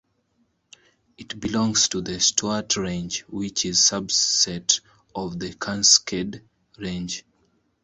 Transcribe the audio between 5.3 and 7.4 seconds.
the Cascade Range.